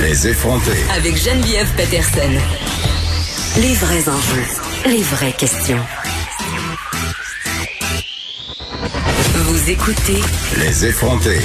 Les 0.00 0.26
effronter. 0.26 0.72
Avec 0.96 1.16
Geneviève 1.16 1.68
Peterson. 1.76 2.30
Les 3.60 3.74
vrais 3.74 4.08
enjeux, 4.08 4.42
les 4.86 5.02
vraies 5.02 5.32
questions. 5.32 5.78
Vous 9.34 9.70
écoutez 9.70 10.20
Les 10.58 10.86
effronter. 10.86 11.38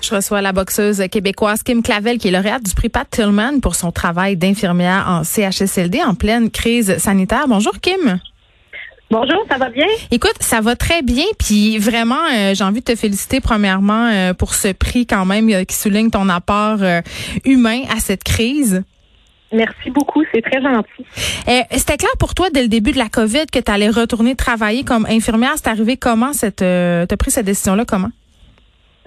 Je 0.00 0.14
reçois 0.14 0.40
la 0.40 0.52
boxeuse 0.52 1.02
québécoise 1.10 1.62
Kim 1.62 1.82
Clavel, 1.82 2.18
qui 2.18 2.28
est 2.28 2.30
lauréate 2.30 2.62
du 2.62 2.74
prix 2.74 2.88
Pat 2.88 3.08
Tillman 3.10 3.60
pour 3.60 3.74
son 3.74 3.90
travail 3.90 4.36
d'infirmière 4.36 5.06
en 5.08 5.24
CHSLD 5.24 6.02
en 6.02 6.14
pleine 6.14 6.50
crise 6.50 6.98
sanitaire. 6.98 7.46
Bonjour 7.48 7.80
Kim. 7.80 8.20
Bonjour, 9.08 9.44
ça 9.48 9.56
va 9.56 9.68
bien? 9.68 9.86
Écoute, 10.10 10.34
ça 10.40 10.60
va 10.60 10.74
très 10.74 11.00
bien, 11.02 11.24
puis 11.38 11.78
vraiment, 11.78 12.24
euh, 12.34 12.54
j'ai 12.54 12.64
envie 12.64 12.80
de 12.80 12.86
te 12.86 12.96
féliciter 12.96 13.40
premièrement 13.40 14.08
euh, 14.08 14.34
pour 14.34 14.54
ce 14.54 14.72
prix 14.72 15.06
quand 15.06 15.24
même 15.24 15.48
euh, 15.48 15.62
qui 15.62 15.76
souligne 15.76 16.10
ton 16.10 16.28
apport 16.28 16.78
humain 17.44 17.82
à 17.96 18.00
cette 18.00 18.24
crise. 18.24 18.82
Merci 19.52 19.90
beaucoup, 19.90 20.24
c'est 20.34 20.42
très 20.42 20.60
gentil. 20.60 21.06
C'était 21.70 21.96
clair 21.96 22.10
pour 22.18 22.34
toi 22.34 22.50
dès 22.50 22.62
le 22.62 22.68
début 22.68 22.90
de 22.90 22.98
la 22.98 23.08
COVID 23.08 23.46
que 23.46 23.60
tu 23.60 23.70
allais 23.70 23.88
retourner 23.88 24.34
travailler 24.34 24.82
comme 24.82 25.06
infirmière. 25.08 25.52
C'est 25.54 25.68
arrivé 25.68 25.96
comment 25.96 26.32
cette, 26.32 26.56
t'as 26.56 27.16
pris 27.16 27.30
cette 27.30 27.46
décision-là 27.46 27.84
comment? 27.84 28.10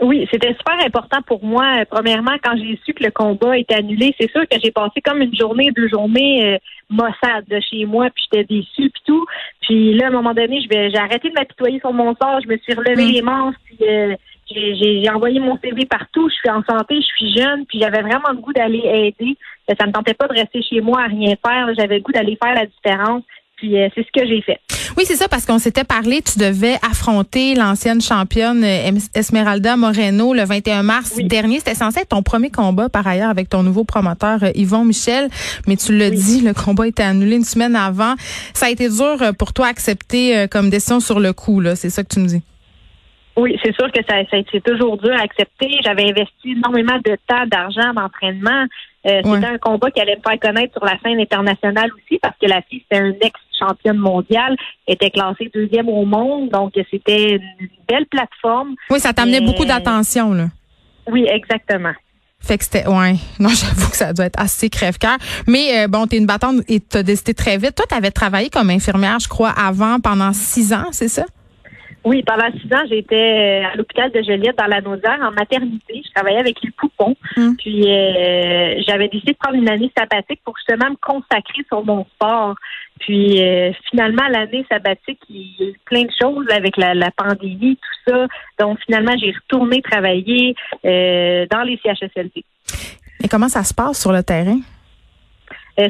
Oui, 0.01 0.27
c'était 0.31 0.53
super 0.53 0.77
important 0.85 1.21
pour 1.25 1.43
moi. 1.43 1.85
Premièrement, 1.89 2.35
quand 2.43 2.55
j'ai 2.57 2.79
su 2.85 2.93
que 2.93 3.03
le 3.03 3.11
combat 3.11 3.57
était 3.57 3.75
annulé, 3.75 4.15
c'est 4.19 4.31
sûr 4.31 4.47
que 4.47 4.57
j'ai 4.63 4.71
passé 4.71 5.01
comme 5.01 5.21
une 5.21 5.35
journée, 5.35 5.71
deux 5.75 5.89
journées 5.89 6.53
euh, 6.53 6.57
maussade 6.89 7.45
de 7.49 7.59
chez 7.59 7.85
moi, 7.85 8.09
puis 8.09 8.23
j'étais 8.31 8.45
déçue, 8.45 8.89
puis 8.89 9.01
tout. 9.05 9.25
Puis 9.61 9.93
là, 9.95 10.05
à 10.05 10.09
un 10.09 10.13
moment 10.13 10.33
donné, 10.33 10.61
je 10.61 10.69
vais, 10.69 10.89
j'ai 10.89 10.97
arrêté 10.97 11.29
de 11.29 11.33
m'apitoyer 11.33 11.79
sur 11.79 11.91
mon 11.91 12.15
sort, 12.15 12.39
je 12.41 12.47
me 12.47 12.57
suis 12.57 12.73
relevé 12.73 13.05
mm. 13.05 13.11
les 13.11 13.21
manches, 13.21 13.55
puis 13.65 13.77
euh, 13.87 14.15
j'ai, 14.49 15.09
envoyé 15.09 15.39
mon 15.39 15.57
CV 15.57 15.85
partout. 15.85 16.29
Je 16.29 16.35
suis 16.35 16.49
en 16.49 16.63
santé, 16.63 16.95
je 16.95 17.05
suis 17.17 17.35
jeune, 17.35 17.65
puis 17.65 17.79
j'avais 17.79 18.01
vraiment 18.01 18.29
le 18.31 18.37
goût 18.37 18.53
d'aller 18.53 18.81
aider. 18.85 19.37
Ça 19.77 19.85
me 19.85 19.91
tentait 19.91 20.13
pas 20.13 20.27
de 20.27 20.33
rester 20.33 20.61
chez 20.63 20.81
moi 20.81 21.01
à 21.01 21.07
rien 21.07 21.35
faire. 21.45 21.67
J'avais 21.77 21.97
le 21.97 22.01
goût 22.01 22.11
d'aller 22.11 22.37
faire 22.41 22.55
la 22.55 22.65
différence. 22.65 23.23
Puis 23.57 23.77
euh, 23.79 23.89
c'est 23.93 24.05
ce 24.05 24.11
que 24.11 24.25
j'ai 24.25 24.41
fait. 24.41 24.59
Oui, 24.99 25.05
c'est 25.05 25.15
ça, 25.15 25.29
parce 25.29 25.45
qu'on 25.45 25.59
s'était 25.59 25.85
parlé, 25.85 26.21
tu 26.21 26.39
devais 26.39 26.75
affronter 26.85 27.55
l'ancienne 27.55 28.01
championne 28.01 28.65
euh, 28.65 28.91
Esmeralda 29.15 29.77
Moreno 29.77 30.33
le 30.33 30.43
21 30.43 30.83
mars 30.83 31.15
dernier. 31.23 31.59
C'était 31.59 31.73
censé 31.73 32.01
être 32.01 32.09
ton 32.09 32.21
premier 32.21 32.49
combat, 32.49 32.89
par 32.89 33.07
ailleurs, 33.07 33.29
avec 33.29 33.47
ton 33.47 33.63
nouveau 33.63 33.85
promoteur 33.85 34.43
euh, 34.43 34.51
Yvon 34.55 34.83
Michel. 34.83 35.29
Mais 35.67 35.77
tu 35.77 35.97
l'as 35.97 36.09
dit, 36.09 36.41
le 36.41 36.53
combat 36.53 36.85
était 36.85 37.03
annulé 37.03 37.37
une 37.37 37.45
semaine 37.45 37.77
avant. 37.77 38.15
Ça 38.53 38.65
a 38.65 38.69
été 38.71 38.89
dur 38.89 39.19
pour 39.37 39.53
toi 39.53 39.67
accepter 39.67 40.49
comme 40.51 40.69
décision 40.69 40.99
sur 40.99 41.21
le 41.21 41.31
coup, 41.31 41.61
là. 41.61 41.77
C'est 41.77 41.89
ça 41.89 42.03
que 42.03 42.13
tu 42.13 42.19
me 42.19 42.27
dis. 42.27 42.43
Oui, 43.37 43.57
c'est 43.63 43.73
sûr 43.73 43.89
que 43.93 44.01
ça, 44.05 44.15
ça 44.29 44.37
c'est 44.51 44.61
toujours 44.61 44.97
dur 44.97 45.13
à 45.13 45.21
accepter. 45.21 45.69
J'avais 45.81 46.09
investi 46.09 46.51
énormément 46.51 46.97
de 47.05 47.15
temps, 47.25 47.45
d'argent, 47.47 47.93
d'entraînement. 47.93 48.65
Euh, 49.05 49.21
c'était 49.23 49.45
un 49.45 49.57
combat 49.57 49.89
qui 49.91 50.01
allait 50.01 50.17
me 50.17 50.21
faire 50.21 50.39
connaître 50.39 50.73
sur 50.73 50.83
la 50.83 50.99
scène 50.99 51.21
internationale 51.21 51.89
aussi 51.93 52.19
parce 52.19 52.35
que 52.37 52.47
la 52.47 52.61
fille, 52.63 52.83
c'était 52.83 53.01
un 53.01 53.13
ex-championne 53.59 53.97
mondiale, 53.97 54.55
était 54.87 55.09
classée 55.09 55.51
deuxième 55.53 55.89
au 55.89 56.05
monde, 56.05 56.49
donc 56.49 56.73
c'était 56.91 57.35
une 57.35 57.69
belle 57.87 58.05
plateforme. 58.07 58.75
Oui, 58.89 58.99
ça 58.99 59.13
t'amenait 59.13 59.41
beaucoup 59.41 59.65
d'attention, 59.65 60.33
là. 60.33 60.47
Oui, 61.11 61.25
exactement. 61.29 61.93
Fait 62.41 62.57
que 62.57 62.63
c'était, 62.63 62.87
ouais. 62.87 63.15
Non, 63.39 63.49
j'avoue 63.49 63.89
que 63.89 63.97
ça 63.97 64.13
doit 64.13 64.25
être 64.25 64.39
assez 64.39 64.69
crève-cœur. 64.69 65.17
Mais 65.47 65.83
euh, 65.83 65.87
bon, 65.87 66.07
t'es 66.07 66.17
une 66.17 66.25
battante 66.25 66.61
et 66.67 66.79
t'as 66.79 67.03
décidé 67.03 67.33
très 67.33 67.57
vite. 67.57 67.75
Toi, 67.75 67.85
t'avais 67.87 68.11
travaillé 68.11 68.49
comme 68.49 68.69
infirmière, 68.69 69.19
je 69.19 69.27
crois, 69.27 69.49
avant, 69.49 69.99
pendant 69.99 70.31
six 70.33 70.73
ans, 70.73 70.87
c'est 70.91 71.09
ça? 71.09 71.25
Oui, 72.05 72.23
pendant 72.23 72.49
six 72.51 72.73
ans, 72.73 72.85
j'étais 72.89 73.63
euh, 73.63 73.67
à 73.67 73.75
l'hôpital 73.75 74.11
de 74.11 74.21
Joliette 74.21 74.57
dans 74.57 74.67
la 74.67 74.79
Naudière 74.79 75.19
en 75.21 75.31
maternité. 75.31 76.01
Je 76.05 76.11
travaillais 76.13 76.39
avec 76.39 76.57
les 76.63 76.71
poupons. 76.71 77.15
Hum. 77.35 77.57
Puis 77.57 77.91
euh, 77.91 78.81
j'avais 78.87 79.09
décidé 79.09 79.33
de 79.33 79.37
prendre 79.37 79.57
une 79.57 79.69
année 79.69 79.91
sabbatique 79.97 80.39
pour 80.45 80.55
justement 80.57 80.91
me 80.91 80.95
consacrer 80.95 81.63
sur 81.67 81.83
mon 81.83 82.05
sport. 82.15 82.55
Puis 82.99 83.43
euh, 83.43 83.71
finalement, 83.89 84.27
l'année 84.29 84.65
sabbatique, 84.71 85.19
il 85.29 85.55
y 85.59 85.63
a 85.63 85.67
eu 85.67 85.79
plein 85.85 86.03
de 86.03 86.11
choses 86.21 86.47
avec 86.49 86.77
la, 86.77 87.11
pandémie, 87.11 87.77
tout 87.77 88.11
ça. 88.11 88.27
Donc 88.59 88.79
finalement, 88.85 89.15
j'ai 89.17 89.31
retourné 89.31 89.81
travailler 89.81 90.55
dans 90.83 91.63
les 91.63 91.79
CHSLD. 91.83 92.45
Et 93.21 93.27
comment 93.27 93.49
ça 93.49 93.63
se 93.63 93.73
passe 93.73 93.99
sur 93.99 94.13
le 94.13 94.23
terrain? 94.23 94.59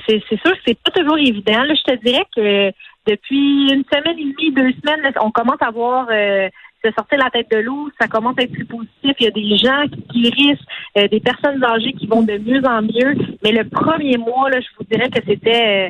c'est 0.08 0.22
sûr 0.30 0.52
que 0.52 0.60
c'est 0.68 0.78
pas 0.78 0.92
toujours 0.92 1.18
évident. 1.18 1.64
Là, 1.64 1.74
je 1.74 1.94
te 1.94 2.04
dirais 2.04 2.24
que 2.36 2.72
depuis 3.08 3.72
une 3.72 3.84
semaine 3.92 4.20
et 4.20 4.34
demie, 4.34 4.52
deux 4.52 4.72
semaines, 4.82 5.12
on 5.22 5.32
commence 5.32 5.62
à 5.62 5.72
voir 5.72 6.08
euh, 6.12 6.50
se 6.84 6.92
sortir 6.92 7.18
la 7.18 7.30
tête 7.30 7.50
de 7.52 7.58
l'eau, 7.58 7.90
ça 8.00 8.08
commence 8.08 8.36
à 8.38 8.44
être 8.44 8.52
plus 8.52 8.66
positif. 8.66 9.16
Il 9.20 9.24
y 9.24 9.28
a 9.28 9.32
des 9.32 9.58
gens 9.58 9.86
qui 9.88 10.22
guérissent, 10.22 10.66
euh, 10.98 11.08
des 11.08 11.20
personnes 11.20 11.64
âgées 11.64 11.94
qui 11.94 12.08
vont 12.08 12.22
de 12.22 12.38
mieux 12.38 12.64
en 12.66 12.82
mieux. 12.82 13.16
Mais 13.44 13.52
le 13.52 13.68
premier 13.68 14.18
mois, 14.18 14.50
là, 14.50 14.60
je 14.60 14.68
vous 14.78 14.86
dirais 14.90 15.10
que 15.10 15.20
c'était 15.26 15.88
euh, 15.88 15.90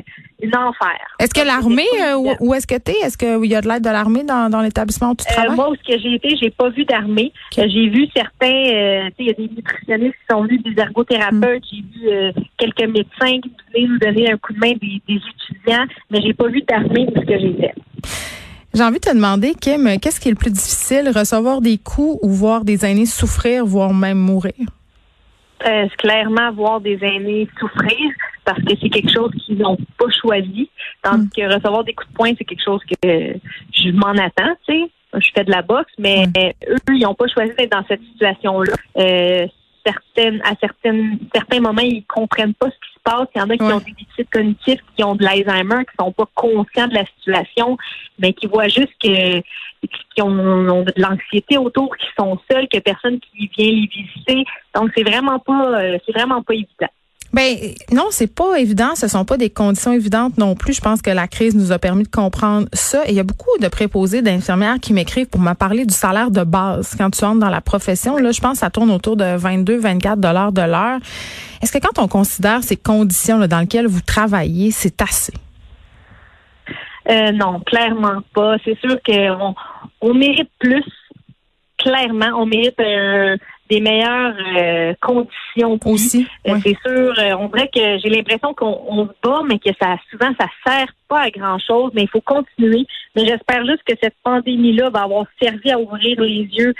Est-ce 1.18 1.34
que 1.34 1.46
l'armée, 1.46 1.86
euh, 2.02 2.34
où, 2.40 2.54
est-ce 2.54 2.66
que 2.66 2.76
tu 2.76 2.92
es? 2.92 3.06
Est-ce 3.06 3.18
qu'il 3.18 3.50
y 3.50 3.54
a 3.54 3.60
de 3.60 3.68
l'aide 3.68 3.82
de 3.82 3.90
l'armée 3.90 4.24
dans, 4.24 4.50
dans 4.50 4.60
l'établissement 4.60 5.10
où 5.10 5.14
tu 5.14 5.24
travailles? 5.24 5.56
moi, 5.56 5.70
où 5.70 5.74
ce 5.74 5.92
que 5.92 5.98
j'ai 6.00 6.14
été, 6.14 6.36
j'ai 6.36 6.50
pas 6.50 6.68
vu 6.70 6.84
d'armée. 6.84 7.32
J'ai 7.56 7.88
vu 7.88 8.06
certains, 8.14 9.10
il 9.18 9.26
y 9.26 9.30
a 9.30 9.32
des 9.32 9.48
nutritionnistes 9.54 10.14
qui 10.14 10.34
sont 10.34 10.42
venus, 10.42 10.62
des 10.62 10.80
ergothérapeutes, 10.80 11.64
j'ai 11.70 11.82
vu 11.82 12.32
quelques 12.58 12.88
médecins 12.88 13.40
qui 13.40 13.52
venaient 13.74 13.88
nous 13.88 13.98
donner 13.98 14.32
un 14.32 14.36
coup 14.38 14.52
de 14.52 14.58
main 14.58 14.72
des, 14.72 15.02
des 15.08 15.20
étudiants, 15.20 15.86
mais 16.10 16.20
j'ai 16.22 16.34
pas 16.34 16.48
vu 16.48 16.62
d'armée 16.62 17.06
où 17.08 17.20
ce 17.20 17.26
que 17.26 17.38
j'étais. 17.38 17.74
J'ai 18.72 18.84
envie 18.84 19.00
de 19.00 19.10
te 19.10 19.14
demander, 19.14 19.54
Kim, 19.54 19.98
qu'est-ce 20.00 20.20
qui 20.20 20.28
est 20.28 20.32
le 20.32 20.36
plus 20.36 20.52
difficile, 20.52 21.10
recevoir 21.14 21.60
des 21.60 21.76
coups 21.76 22.18
ou 22.22 22.30
voir 22.30 22.64
des 22.64 22.84
aînés 22.84 23.06
souffrir, 23.06 23.66
voire 23.66 23.92
même 23.92 24.18
mourir? 24.18 24.54
Euh, 25.66 25.88
clairement, 25.98 26.52
voir 26.52 26.80
des 26.80 26.98
aînés 27.02 27.48
souffrir 27.58 27.98
parce 28.52 28.64
que 28.64 28.74
c'est 28.80 28.88
quelque 28.88 29.12
chose 29.12 29.30
qu'ils 29.44 29.58
n'ont 29.58 29.76
pas 29.98 30.10
choisi. 30.20 30.68
Tandis 31.02 31.26
hmm. 31.26 31.30
que 31.36 31.54
recevoir 31.54 31.84
des 31.84 31.94
coups 31.94 32.10
de 32.10 32.14
poing, 32.14 32.32
c'est 32.36 32.44
quelque 32.44 32.64
chose 32.64 32.80
que 32.84 33.08
je 33.72 33.90
m'en 33.90 34.10
attends, 34.10 34.54
tu 34.68 34.74
sais. 34.74 34.90
Je 35.14 35.28
fais 35.34 35.44
de 35.44 35.50
la 35.50 35.62
boxe, 35.62 35.92
mais 35.98 36.24
eux, 36.68 36.76
ils 36.88 37.02
n'ont 37.02 37.14
pas 37.14 37.26
choisi 37.26 37.52
d'être 37.56 37.72
dans 37.72 37.84
cette 37.88 38.02
situation-là. 38.12 38.74
Euh, 38.96 39.46
certaines, 39.84 40.40
à 40.42 40.54
certaines, 40.60 41.18
certains 41.34 41.60
moments, 41.60 41.82
ils 41.82 42.04
comprennent 42.04 42.54
pas 42.54 42.66
ce 42.66 42.76
qui 42.76 42.90
il 43.34 43.38
y 43.38 43.42
en 43.42 43.50
a 43.50 43.56
qui 43.56 43.62
ont 43.62 43.78
des 43.78 43.92
déficits 43.92 44.30
cognitifs, 44.30 44.80
qui 44.96 45.04
ont 45.04 45.14
de 45.14 45.24
l'Alzheimer, 45.24 45.84
qui 45.84 45.96
sont 45.98 46.12
pas 46.12 46.28
conscients 46.34 46.88
de 46.88 46.94
la 46.94 47.04
situation, 47.06 47.76
mais 48.18 48.32
qui 48.32 48.46
voient 48.46 48.68
juste 48.68 48.92
que 49.02 49.40
qui 49.40 50.22
ont, 50.22 50.82
de 50.82 50.92
l'anxiété 50.96 51.56
autour, 51.56 51.96
qui 51.96 52.06
sont 52.18 52.38
seuls, 52.50 52.68
que 52.68 52.78
personne 52.78 53.18
qui 53.20 53.50
vient 53.56 53.70
les 53.70 53.86
visiter. 53.86 54.44
Donc 54.74 54.90
c'est 54.96 55.02
vraiment 55.02 55.38
pas 55.38 55.80
euh, 55.80 55.98
c'est 56.04 56.12
vraiment 56.12 56.42
pas 56.42 56.54
évident. 56.54 56.88
Ben 57.32 57.56
non, 57.92 58.06
c'est 58.10 58.32
pas 58.32 58.58
évident. 58.58 58.94
Ce 58.96 59.06
sont 59.06 59.24
pas 59.24 59.36
des 59.36 59.50
conditions 59.50 59.92
évidentes 59.92 60.36
non 60.36 60.56
plus. 60.56 60.74
Je 60.74 60.80
pense 60.80 61.00
que 61.00 61.10
la 61.10 61.28
crise 61.28 61.54
nous 61.54 61.70
a 61.70 61.78
permis 61.78 62.02
de 62.02 62.08
comprendre 62.08 62.66
ça. 62.72 63.04
Et 63.06 63.10
il 63.10 63.14
y 63.14 63.20
a 63.20 63.24
beaucoup 63.24 63.56
de 63.60 63.68
préposés 63.68 64.20
d'infirmières 64.20 64.80
qui 64.80 64.92
m'écrivent 64.92 65.28
pour 65.28 65.40
me 65.40 65.54
parler 65.54 65.86
du 65.86 65.94
salaire 65.94 66.30
de 66.32 66.42
base 66.42 66.96
quand 66.98 67.10
tu 67.10 67.24
entres 67.24 67.38
dans 67.38 67.50
la 67.50 67.60
profession. 67.60 68.16
Là, 68.16 68.32
je 68.32 68.40
pense 68.40 68.54
que 68.54 68.58
ça 68.58 68.70
tourne 68.70 68.90
autour 68.90 69.16
de 69.16 69.36
22, 69.36 69.78
24 69.78 70.18
dollars 70.18 70.52
de 70.52 70.62
l'heure. 70.62 70.98
Est-ce 71.62 71.72
que 71.72 71.78
quand 71.78 72.02
on 72.02 72.08
considère 72.08 72.64
ces 72.64 72.76
conditions 72.76 73.38
dans 73.46 73.60
lesquelles 73.60 73.86
vous 73.86 74.00
travaillez, 74.00 74.72
c'est 74.72 75.00
assez? 75.00 75.32
Euh, 77.08 77.32
non, 77.32 77.60
clairement 77.60 78.22
pas. 78.34 78.56
C'est 78.64 78.78
sûr 78.80 78.96
qu'on 79.06 79.54
on 80.00 80.14
mérite 80.14 80.50
plus. 80.58 80.84
Clairement, 81.78 82.30
on 82.36 82.46
mérite 82.46 82.78
euh, 82.80 83.36
des 83.70 83.80
meilleures 83.80 84.34
euh, 84.56 84.94
conditions 85.00 85.78
aussi. 85.86 86.26
Euh, 86.48 86.56
c'est 86.62 86.76
sûr, 86.84 87.14
euh, 87.18 87.36
on 87.38 87.48
dirait 87.48 87.70
que 87.72 87.98
j'ai 87.98 88.10
l'impression 88.10 88.52
qu'on 88.52 89.06
se 89.06 89.12
bat, 89.22 89.42
mais 89.48 89.58
que 89.58 89.70
ça 89.80 89.96
souvent 90.10 90.32
ça 90.38 90.46
sert 90.66 90.88
pas 91.08 91.20
à 91.20 91.30
grand 91.30 91.58
chose, 91.58 91.92
mais 91.94 92.02
il 92.02 92.08
faut 92.08 92.20
continuer. 92.20 92.84
Mais 93.14 93.26
j'espère 93.26 93.64
juste 93.64 93.82
que 93.86 93.94
cette 94.02 94.16
pandémie-là 94.24 94.90
va 94.90 95.02
avoir 95.02 95.26
servi 95.40 95.70
à 95.70 95.78
ouvrir 95.78 96.20
les 96.20 96.48
yeux 96.52 96.74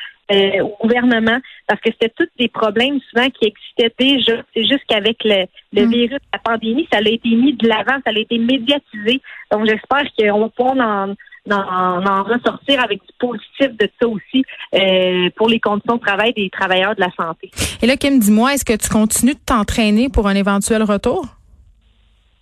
au 0.63 0.77
gouvernement, 0.81 1.39
parce 1.67 1.81
que 1.81 1.91
c'était 1.91 2.13
tous 2.17 2.29
des 2.39 2.47
problèmes 2.47 3.01
souvent 3.11 3.29
qui 3.31 3.49
existaient 3.49 3.93
déjà. 3.99 4.41
C'est 4.55 4.63
juste 4.63 4.85
qu'avec 4.89 5.25
le, 5.25 5.47
le 5.73 5.87
mm. 5.87 5.91
virus, 5.91 6.19
la 6.33 6.39
pandémie, 6.39 6.87
ça 6.93 6.99
a 6.99 7.09
été 7.09 7.31
mis 7.31 7.55
de 7.55 7.67
l'avant, 7.67 7.99
ça 8.07 8.13
a 8.15 8.19
été 8.19 8.39
médiatisé. 8.39 9.21
Donc 9.51 9.67
j'espère 9.67 10.05
qu'on 10.17 10.41
va 10.43 10.49
pouvoir 10.51 10.77
en 10.77 11.15
d'en 11.47 12.23
ressortir 12.23 12.83
avec 12.83 13.01
du 13.01 13.13
positif 13.19 13.77
de 13.79 13.89
ça 14.01 14.09
aussi 14.09 14.45
euh, 14.75 15.31
pour 15.37 15.49
les 15.49 15.61
conditions 15.61 15.97
de 15.97 16.01
travail 16.01 16.33
des 16.35 16.51
travailleurs 16.51 16.95
de 16.95 17.01
la 17.01 17.11
santé. 17.19 17.51
Et 17.83 17.87
là, 17.87 17.97
Kim, 17.97 18.19
dis-moi, 18.19 18.55
est-ce 18.55 18.65
que 18.65 18.77
tu 18.77 18.89
continues 18.89 19.35
de 19.35 19.41
t'entraîner 19.45 20.09
pour 20.09 20.29
un 20.29 20.35
éventuel 20.35 20.83
retour? 20.83 21.27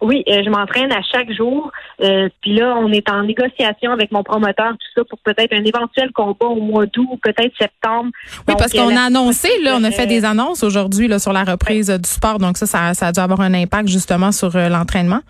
Oui, 0.00 0.22
euh, 0.28 0.42
je 0.44 0.50
m'entraîne 0.50 0.92
à 0.92 1.00
chaque 1.02 1.32
jour. 1.32 1.72
Euh, 2.02 2.28
puis 2.40 2.54
là, 2.54 2.76
on 2.78 2.92
est 2.92 3.10
en 3.10 3.24
négociation 3.24 3.90
avec 3.90 4.12
mon 4.12 4.22
promoteur, 4.22 4.70
tout 4.72 4.86
ça, 4.94 5.04
pour 5.04 5.18
peut-être 5.18 5.52
un 5.52 5.64
éventuel 5.64 6.12
combat 6.12 6.46
au 6.46 6.60
mois 6.60 6.86
d'août 6.86 7.18
peut-être 7.20 7.52
septembre. 7.58 8.10
Oui, 8.46 8.54
parce 8.56 8.72
qu'on 8.72 8.96
a 8.96 9.02
annoncé, 9.02 9.48
là, 9.64 9.76
on 9.76 9.82
a 9.82 9.90
fait 9.90 10.06
des 10.06 10.24
annonces 10.24 10.62
aujourd'hui 10.62 11.08
là 11.08 11.18
sur 11.18 11.32
la 11.32 11.42
reprise 11.42 11.90
du 11.90 12.08
sport. 12.08 12.38
Donc 12.38 12.58
ça, 12.58 12.66
ça, 12.66 12.94
ça 12.94 13.08
a 13.08 13.12
dû 13.12 13.18
avoir 13.18 13.40
un 13.40 13.54
impact 13.54 13.88
justement 13.88 14.30
sur 14.30 14.56
l'entraînement. 14.56 15.20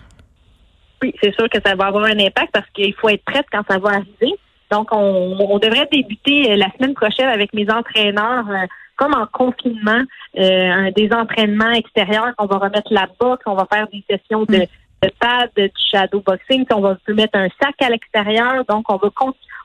Oui, 1.03 1.15
c'est 1.23 1.35
sûr 1.35 1.49
que 1.49 1.59
ça 1.65 1.75
va 1.75 1.87
avoir 1.87 2.05
un 2.05 2.19
impact 2.19 2.51
parce 2.53 2.69
qu'il 2.71 2.95
faut 2.95 3.09
être 3.09 3.25
prête 3.25 3.47
quand 3.53 3.63
ça 3.69 3.79
va 3.79 3.91
arriver. 3.91 4.35
Donc, 4.71 4.89
on, 4.93 5.59
devrait 5.59 5.89
débuter 5.91 6.53
euh, 6.53 6.57
la 6.57 6.71
semaine 6.77 6.95
prochaine 6.95 7.29
avec 7.29 7.55
mes 7.55 7.71
entraîneurs 7.71 8.49
euh, 8.51 8.67
comme 8.97 9.15
en 9.15 9.27
confinement, 9.27 10.03
euh, 10.37 10.91
des 10.91 11.11
entraînements 11.13 11.71
extérieurs 11.71 12.35
qu'on 12.37 12.47
va 12.47 12.59
remettre 12.59 12.93
là-bas, 12.93 13.39
qu'on 13.45 13.55
va 13.55 13.67
faire 13.73 13.87
des 13.89 14.05
sessions 14.11 14.45
de, 14.45 14.67
de 15.03 15.11
pad, 15.21 15.51
de 15.57 15.71
shadow 15.91 16.23
boxing, 16.25 16.65
on 16.73 16.81
va 16.81 16.97
peut 17.07 17.15
mettre 17.15 17.39
un 17.39 17.49
sac 17.61 17.75
à 17.81 17.89
l'extérieur, 17.89 18.65
donc 18.69 18.91
on 18.91 18.97
va 18.97 19.11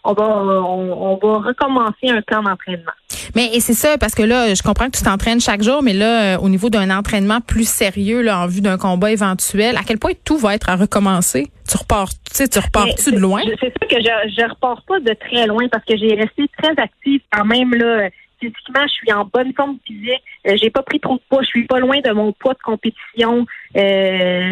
on 0.06 0.14
va 0.14 0.24
on, 0.24 1.16
va 1.16 1.38
recommencer 1.40 2.10
un 2.10 2.22
plan 2.22 2.44
d'entraînement. 2.44 2.92
Mais 3.36 3.60
c'est 3.60 3.74
ça 3.74 3.98
parce 3.98 4.16
que 4.16 4.24
là, 4.24 4.54
je 4.54 4.62
comprends 4.62 4.90
que 4.90 4.98
tu 4.98 5.04
t'entraînes 5.04 5.40
chaque 5.40 5.64
jour, 5.64 5.82
mais 5.82 5.94
là, 5.94 6.36
euh, 6.36 6.38
au 6.40 6.50
niveau 6.50 6.70
d'un 6.70 6.96
entraînement 6.96 7.40
plus 7.40 7.68
sérieux, 7.68 8.22
là, 8.22 8.42
en 8.42 8.48
vue 8.48 8.62
d'un 8.62 8.78
combat 8.78 9.12
éventuel, 9.12 9.78
à 9.78 9.82
quel 9.88 9.98
point 9.98 10.12
tout 10.26 10.38
va 10.38 10.56
être 10.56 10.70
à 10.70 10.76
recommencer? 10.76 11.48
Tu 11.70 11.78
repars, 11.78 12.10
tu 12.10 12.18
sais, 12.34 12.48
tu 12.48 12.60
repars 12.60 12.88
tu 12.96 13.12
de 13.12 13.18
loin? 13.18 13.42
C'est 13.60 13.74
ça 13.80 13.88
que 13.88 14.02
je 14.02 14.34
je 14.38 14.50
repars 14.50 14.84
pas 14.88 15.00
de 15.00 15.14
très 15.14 15.48
loin 15.48 15.68
parce 15.70 15.86
que 15.86 15.96
j'ai 15.98 16.16
resté 16.16 16.50
très 16.62 16.74
active 16.78 17.22
quand 17.32 17.46
même 17.46 17.74
là 17.74 18.10
physiquement, 18.52 18.86
je 18.88 18.94
suis 18.94 19.14
en 19.14 19.26
bonne 19.26 19.54
forme 19.54 19.78
physique. 19.86 20.22
Euh, 20.48 20.56
j'ai 20.56 20.70
pas 20.70 20.82
pris 20.82 21.00
trop 21.00 21.16
de 21.16 21.22
poids. 21.30 21.42
Je 21.42 21.48
suis 21.48 21.66
pas 21.66 21.80
loin 21.80 22.00
de 22.02 22.12
mon 22.12 22.32
poids 22.34 22.54
de 22.54 22.60
compétition. 22.60 23.46
Euh, 23.78 24.50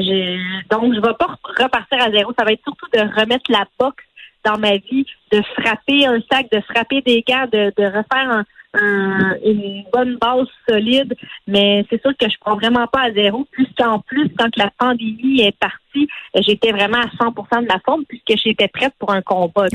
donc, 0.69 0.93
je 0.93 1.01
vais 1.01 1.13
pas 1.19 1.37
repartir 1.57 2.01
à 2.01 2.11
zéro. 2.11 2.31
Ça 2.37 2.45
va 2.45 2.53
être 2.53 2.63
surtout 2.63 2.87
de 2.93 2.99
remettre 2.99 3.51
la 3.51 3.65
boxe 3.79 4.03
dans 4.43 4.57
ma 4.57 4.77
vie, 4.77 5.05
de 5.31 5.41
frapper 5.59 6.07
un 6.07 6.19
sac, 6.31 6.47
de 6.51 6.61
frapper 6.61 7.01
des 7.01 7.21
gars, 7.21 7.45
de, 7.47 7.71
refaire 7.77 8.43
une 8.73 9.83
bonne 9.93 10.17
base 10.17 10.47
solide. 10.67 11.13
Mais 11.47 11.85
c'est 11.89 12.01
sûr 12.01 12.11
que 12.17 12.27
je 12.29 12.35
prends 12.39 12.55
vraiment 12.55 12.87
pas 12.87 13.03
à 13.03 13.11
zéro. 13.11 13.45
Puisqu'en 13.51 13.99
plus, 13.99 14.29
quand 14.37 14.55
la 14.57 14.71
pandémie 14.77 15.41
est 15.41 15.57
partie, 15.59 16.07
j'étais 16.35 16.71
vraiment 16.71 16.99
à 16.99 17.07
100% 17.23 17.63
de 17.63 17.67
la 17.67 17.79
forme 17.85 18.03
puisque 18.05 18.41
j'étais 18.43 18.67
prête 18.67 18.93
pour 18.97 19.11
un 19.11 19.21
combat. 19.21 19.67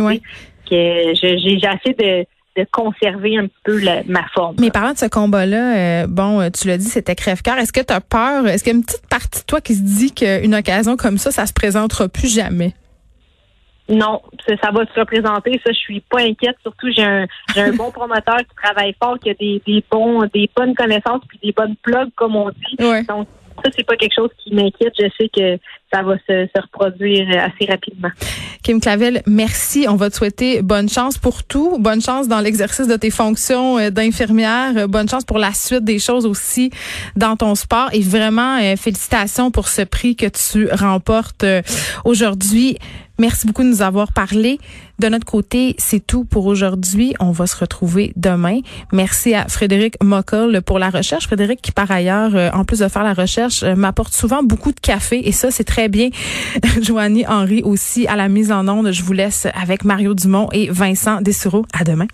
Que 0.69 1.15
j'ai 1.15 1.61
assez 1.65 1.95
de 1.95 2.27
de 2.57 2.67
conserver 2.71 3.39
un 3.39 3.47
peu 3.65 3.81
ma 4.07 4.27
forme. 4.35 4.57
Mais 4.59 4.71
parlant 4.71 4.93
de 4.93 4.99
ce 4.99 5.07
combat-là, 5.07 5.77
euh, 5.77 6.07
bon, 6.07 6.41
euh, 6.41 6.49
tu 6.51 6.69
l'as 6.69 6.79
dit, 6.79 6.87
c'était 6.87 7.15
crève-cœur. 7.15 7.59
Est-ce 7.59 7.73
que 7.73 7.81
tu 7.81 7.93
as 7.93 8.01
peur? 8.01 8.47
Est-ce 8.47 8.65
qu'il 8.65 8.73
y 8.73 8.77
a 8.77 8.79
une 8.79 8.85
petite 8.85 9.07
partie 9.09 9.41
de 9.41 9.47
toi 9.47 9.61
qui 9.61 9.75
se 9.75 9.83
dit 9.83 10.13
qu'une 10.13 10.55
occasion 10.55 10.97
comme 10.97 11.19
ça, 11.19 11.31
ça 11.31 11.47
se 11.47 11.53
présentera 11.53 12.09
plus 12.09 12.33
jamais? 12.33 12.73
Non, 13.89 14.21
ça, 14.49 14.71
va 14.73 14.85
se 14.85 14.99
représenter. 14.99 15.61
Ça, 15.65 15.73
je 15.73 15.79
suis 15.79 16.01
pas 16.01 16.21
inquiète. 16.21 16.57
Surtout, 16.63 16.89
j'ai 16.91 17.05
un, 17.05 17.27
j'ai 17.55 17.61
un 17.61 17.73
bon 17.73 17.93
promoteur 17.93 18.39
qui 18.39 18.55
travaille 18.61 18.95
fort, 19.01 19.17
qui 19.21 19.31
a 19.31 19.35
des, 19.35 19.63
des 19.65 19.85
bons, 19.91 20.29
des 20.35 20.51
bonnes 20.57 20.75
connaissances 20.75 21.23
puis 21.29 21.39
des 21.43 21.53
bonnes 21.53 21.77
plugs, 21.83 22.11
comme 22.17 22.35
on 22.35 22.51
dit. 22.51 23.05
Donc, 23.07 23.29
ça, 23.65 23.71
c'est 23.77 23.87
pas 23.87 23.97
quelque 23.97 24.15
chose 24.15 24.31
qui 24.39 24.55
m'inquiète. 24.55 24.93
Je 24.99 25.09
sais 25.19 25.29
que 25.29 25.59
ça 25.93 26.03
va 26.03 26.17
se, 26.29 26.61
reproduire 26.61 27.29
assez 27.31 27.71
rapidement. 27.71 28.11
Kim 28.63 28.81
Clavel, 28.81 29.23
merci. 29.27 29.87
On 29.89 29.97
va 29.97 30.11
te 30.11 30.17
souhaiter 30.17 30.63
bonne 30.63 30.89
chance 30.89 31.19
pour 31.19 31.45
tout. 31.45 31.79
Bonne 31.79 32.01
chance 32.01 32.29
dans 32.29 32.41
l'exercice 32.41 32.89
de 32.89 32.97
tes 32.97 33.11
fonctions 33.11 33.79
euh, 33.79 33.91
d'infirmière. 33.91 34.89
Bonne 34.89 35.09
chance 35.09 35.25
pour 35.25 35.39
la 35.39 35.53
suite 35.53 35.85
des 35.85 35.99
choses 35.99 36.27
aussi 36.27 36.71
dans 37.15 37.37
ton 37.37 37.55
sport. 37.55 37.89
Et 37.93 38.01
vraiment, 38.01 38.59
euh, 38.59 38.77
félicitations 38.77 39.51
pour 39.51 39.69
ce 39.69 39.83
prix 39.83 40.17
que 40.17 40.27
tu 40.27 40.69
remportes 40.73 41.45
euh, 41.45 41.63
aujourd'hui. 42.05 42.79
Merci 43.19 43.47
beaucoup 43.47 43.63
de 43.63 43.69
nous 43.69 43.83
avoir 43.83 44.13
parlé. 44.13 44.59
De 44.99 45.09
notre 45.09 45.27
côté, 45.27 45.75
c'est 45.79 46.07
tout 46.07 46.25
pour 46.25 46.47
aujourd'hui. 46.47 47.15
On 47.21 47.31
va 47.31 47.47
se 47.47 47.57
retrouver 47.57 48.13
demain. 48.17 48.61
Merci 48.93 49.35
à 49.35 49.47
Frédéric 49.49 50.03
Mockel 50.03 50.63
pour 50.63 50.79
la 50.79 50.91
recherche. 50.91 51.27
Frédéric 51.27 51.61
qui, 51.63 51.73
par 51.73 51.91
ailleurs, 51.91 52.55
en 52.55 52.65
plus 52.65 52.81
de 52.81 52.89
faire 52.89 53.05
la 53.05 53.15
recherche, 53.15 53.63
m'apporte 53.63 54.15
souvent 54.15 54.43
beaucoup 54.43 54.73
de 54.73 54.81
café 54.81 55.27
et 55.29 55.33
ça, 55.33 55.51
c'est 55.51 55.65
très 55.65 55.89
bien. 55.89 56.11
Joanie 56.83 57.27
Henry 57.27 57.63
aussi 57.63 58.07
à 58.07 58.17
la 58.17 58.29
mise 58.29 58.53
en 58.53 58.69
onde. 58.69 58.93
Je 58.93 59.03
vous 59.03 59.13
laisse 59.13 59.47
avec 59.55 59.85
Mario 59.85 60.15
Dumont 60.15 60.49
et 60.53 60.69
Vincent 60.71 61.21
Dessureau. 61.21 61.65
À 61.73 61.85
demain. 61.85 62.07